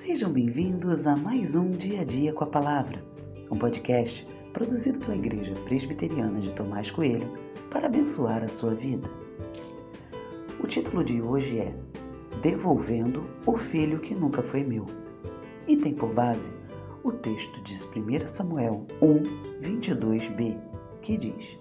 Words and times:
Sejam 0.00 0.32
bem-vindos 0.32 1.06
a 1.06 1.14
mais 1.14 1.54
um 1.54 1.72
Dia 1.72 2.00
a 2.00 2.04
Dia 2.04 2.32
com 2.32 2.42
a 2.42 2.46
Palavra, 2.46 3.04
um 3.50 3.58
podcast 3.58 4.26
produzido 4.50 4.98
pela 4.98 5.14
Igreja 5.14 5.52
Presbiteriana 5.66 6.40
de 6.40 6.50
Tomás 6.52 6.90
Coelho 6.90 7.30
para 7.70 7.86
abençoar 7.86 8.42
a 8.42 8.48
sua 8.48 8.74
vida. 8.74 9.06
O 10.58 10.66
título 10.66 11.04
de 11.04 11.20
hoje 11.20 11.58
é 11.58 11.74
Devolvendo 12.40 13.26
o 13.44 13.58
Filho 13.58 14.00
que 14.00 14.14
Nunca 14.14 14.42
Foi 14.42 14.64
Meu 14.64 14.86
e 15.68 15.76
tem 15.76 15.92
por 15.92 16.14
base 16.14 16.50
o 17.04 17.12
texto 17.12 17.62
de 17.62 17.74
1 17.74 18.26
Samuel 18.26 18.86
1, 19.02 19.22
22b, 19.60 20.58
que 21.02 21.18
diz: 21.18 21.58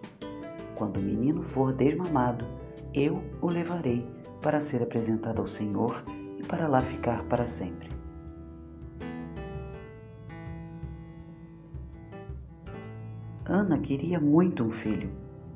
Quando 0.75 0.95
o 0.95 1.03
menino 1.03 1.43
for 1.43 1.73
desmamado, 1.73 2.45
eu 2.93 3.21
o 3.41 3.49
levarei 3.49 4.07
para 4.41 4.61
ser 4.61 4.81
apresentado 4.81 5.41
ao 5.41 5.47
Senhor 5.47 6.01
e 6.37 6.43
para 6.43 6.69
lá 6.69 6.79
ficar 6.81 7.25
para 7.25 7.45
sempre. 7.45 7.98
Ana 13.51 13.79
queria 13.79 14.19
muito 14.19 14.63
um 14.63 14.69
filho, 14.69 15.09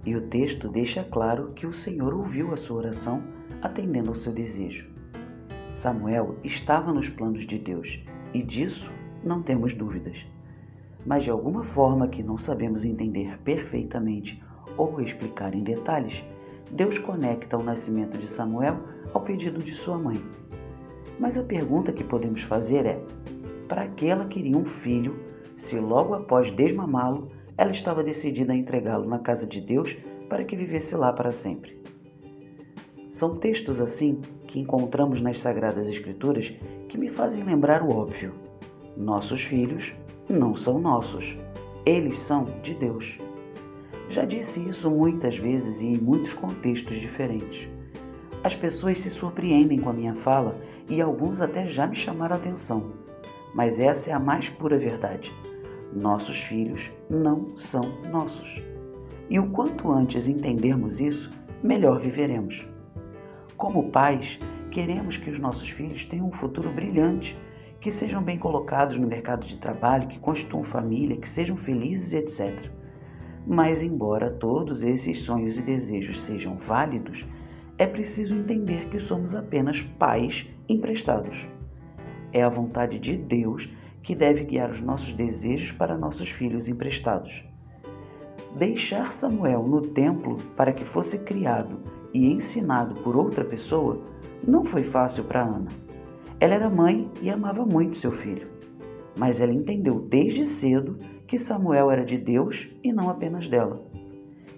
e 0.03 0.15
o 0.15 0.21
texto 0.21 0.67
deixa 0.67 1.03
claro 1.03 1.51
que 1.53 1.67
o 1.67 1.71
Senhor 1.71 2.11
ouviu 2.11 2.51
a 2.51 2.57
sua 2.57 2.77
oração, 2.77 3.21
atendendo 3.61 4.09
ao 4.09 4.15
seu 4.15 4.33
desejo. 4.33 4.89
Samuel 5.71 6.35
estava 6.43 6.91
nos 6.91 7.07
planos 7.07 7.45
de 7.45 7.59
Deus, 7.59 8.03
e 8.33 8.41
disso 8.41 8.91
não 9.23 9.43
temos 9.43 9.75
dúvidas. 9.75 10.25
Mas 11.05 11.23
de 11.23 11.29
alguma 11.29 11.63
forma 11.63 12.07
que 12.07 12.23
não 12.23 12.35
sabemos 12.35 12.83
entender 12.83 13.37
perfeitamente 13.43 14.43
ou 14.75 14.99
explicar 14.99 15.53
em 15.53 15.63
detalhes, 15.63 16.23
Deus 16.71 16.97
conecta 16.97 17.59
o 17.59 17.63
nascimento 17.63 18.17
de 18.17 18.25
Samuel 18.25 18.79
ao 19.13 19.21
pedido 19.21 19.61
de 19.61 19.75
sua 19.75 19.99
mãe. 19.99 20.19
Mas 21.19 21.37
a 21.37 21.43
pergunta 21.43 21.93
que 21.93 22.03
podemos 22.03 22.41
fazer 22.41 22.87
é: 22.87 22.99
para 23.67 23.87
que 23.87 24.07
ela 24.07 24.25
queria 24.25 24.57
um 24.57 24.65
filho 24.65 25.15
se 25.55 25.79
logo 25.79 26.15
após 26.15 26.49
desmamá-lo 26.49 27.29
ela 27.57 27.71
estava 27.71 28.03
decidida 28.03 28.53
a 28.53 28.55
entregá-lo 28.55 29.07
na 29.07 29.19
casa 29.19 29.45
de 29.45 29.61
Deus 29.61 29.95
para 30.29 30.43
que 30.43 30.55
vivesse 30.55 30.95
lá 30.95 31.13
para 31.13 31.31
sempre. 31.31 31.81
São 33.07 33.37
textos 33.37 33.79
assim 33.79 34.19
que 34.47 34.59
encontramos 34.59 35.21
nas 35.21 35.39
Sagradas 35.39 35.87
Escrituras 35.87 36.53
que 36.89 36.97
me 36.97 37.09
fazem 37.09 37.43
lembrar 37.43 37.83
o 37.83 37.95
óbvio: 37.95 38.33
nossos 38.97 39.43
filhos 39.43 39.93
não 40.27 40.55
são 40.55 40.79
nossos, 40.79 41.35
eles 41.85 42.17
são 42.17 42.45
de 42.61 42.73
Deus. 42.73 43.19
Já 44.09 44.25
disse 44.25 44.59
isso 44.67 44.89
muitas 44.89 45.37
vezes 45.37 45.81
e 45.81 45.85
em 45.85 45.97
muitos 45.97 46.33
contextos 46.33 46.97
diferentes. 46.97 47.67
As 48.43 48.55
pessoas 48.55 48.99
se 48.99 49.09
surpreendem 49.09 49.79
com 49.79 49.89
a 49.89 49.93
minha 49.93 50.15
fala 50.15 50.59
e 50.89 51.01
alguns 51.01 51.39
até 51.39 51.65
já 51.65 51.87
me 51.87 51.95
chamaram 51.95 52.35
a 52.35 52.39
atenção, 52.39 52.91
mas 53.53 53.79
essa 53.79 54.09
é 54.09 54.13
a 54.13 54.19
mais 54.19 54.49
pura 54.49 54.77
verdade. 54.77 55.31
Nossos 55.95 56.41
filhos 56.41 56.91
não 57.07 57.55
são 57.55 57.83
nossos. 58.11 58.61
E 59.29 59.39
o 59.39 59.49
quanto 59.49 59.91
antes 59.91 60.27
entendermos 60.27 60.99
isso, 60.99 61.29
melhor 61.61 61.99
viveremos. 61.99 62.67
Como 63.55 63.91
pais, 63.91 64.39
queremos 64.71 65.17
que 65.17 65.29
os 65.29 65.37
nossos 65.37 65.69
filhos 65.69 66.03
tenham 66.03 66.27
um 66.27 66.31
futuro 66.31 66.71
brilhante, 66.71 67.37
que 67.79 67.91
sejam 67.91 68.23
bem 68.23 68.39
colocados 68.39 68.97
no 68.97 69.07
mercado 69.07 69.45
de 69.45 69.57
trabalho, 69.57 70.07
que 70.07 70.19
constituam 70.19 70.63
família, 70.63 71.17
que 71.17 71.29
sejam 71.29 71.55
felizes, 71.55 72.13
etc. 72.13 72.71
Mas, 73.45 73.83
embora 73.83 74.31
todos 74.31 74.83
esses 74.83 75.19
sonhos 75.19 75.57
e 75.57 75.61
desejos 75.61 76.21
sejam 76.21 76.55
válidos, 76.55 77.25
é 77.77 77.85
preciso 77.85 78.33
entender 78.33 78.89
que 78.89 78.99
somos 78.99 79.35
apenas 79.35 79.81
pais 79.81 80.47
emprestados. 80.67 81.45
É 82.31 82.41
a 82.41 82.49
vontade 82.49 82.97
de 82.97 83.15
Deus 83.15 83.69
que 84.03 84.13
deve 84.13 84.43
guiar 84.43 84.69
os 84.69 84.81
nossos 84.81 85.13
desejos 85.13 85.71
para 85.71 85.97
nossos 85.97 86.29
filhos 86.29 86.67
emprestados. 86.67 87.43
Deixar 88.57 89.13
Samuel 89.13 89.63
no 89.63 89.81
templo 89.81 90.35
para 90.57 90.73
que 90.73 90.83
fosse 90.83 91.19
criado 91.19 91.79
e 92.13 92.31
ensinado 92.31 92.95
por 93.01 93.15
outra 93.15 93.45
pessoa 93.45 94.01
não 94.45 94.65
foi 94.65 94.83
fácil 94.83 95.23
para 95.23 95.41
Ana. 95.41 95.71
Ela 96.39 96.55
era 96.55 96.69
mãe 96.69 97.09
e 97.21 97.29
amava 97.29 97.65
muito 97.65 97.97
seu 97.97 98.11
filho, 98.11 98.49
mas 99.17 99.39
ela 99.39 99.53
entendeu 99.53 100.01
desde 100.01 100.45
cedo 100.45 100.99
que 101.25 101.39
Samuel 101.39 101.89
era 101.89 102.03
de 102.03 102.17
Deus 102.17 102.69
e 102.83 102.91
não 102.91 103.09
apenas 103.09 103.47
dela. 103.47 103.81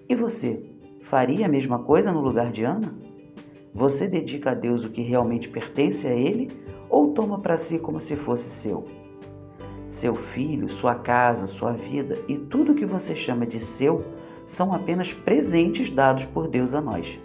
E 0.09 0.15
você, 0.15 0.65
faria 1.01 1.45
a 1.45 1.49
mesma 1.49 1.79
coisa 1.79 2.11
no 2.11 2.19
lugar 2.19 2.51
de 2.51 2.63
Ana? 2.63 2.95
Você 3.73 4.07
dedica 4.07 4.51
a 4.51 4.55
Deus 4.55 4.83
o 4.83 4.89
que 4.89 5.01
realmente 5.01 5.47
pertence 5.49 6.07
a 6.07 6.13
Ele 6.13 6.49
ou 6.89 7.13
toma 7.13 7.39
para 7.39 7.57
si 7.57 7.77
como 7.77 8.01
se 8.01 8.15
fosse 8.15 8.49
seu? 8.49 9.04
Seu 9.87 10.15
filho, 10.15 10.69
sua 10.69 10.95
casa, 10.95 11.47
sua 11.47 11.73
vida 11.73 12.17
e 12.27 12.37
tudo 12.37 12.75
que 12.75 12.85
você 12.85 13.15
chama 13.15 13.45
de 13.45 13.59
seu 13.59 14.03
são 14.45 14.73
apenas 14.73 15.13
presentes 15.13 15.89
dados 15.89 16.25
por 16.25 16.47
Deus 16.47 16.73
a 16.73 16.81
nós. 16.81 17.19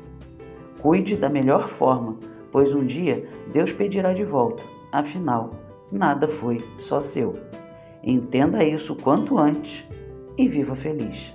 Cuide 0.81 1.17
da 1.17 1.29
melhor 1.29 1.69
forma, 1.69 2.17
pois 2.51 2.73
um 2.73 2.85
dia 2.85 3.29
Deus 3.53 3.73
pedirá 3.73 4.13
de 4.13 4.25
volta. 4.25 4.63
Afinal, 4.93 5.51
nada 5.91 6.29
foi 6.29 6.59
só 6.79 7.01
seu. 7.01 7.39
Entenda 8.03 8.65
isso 8.65 8.95
quanto 8.95 9.39
antes 9.39 9.85
e 10.39 10.49
viva 10.49 10.75
feliz. 10.75 11.35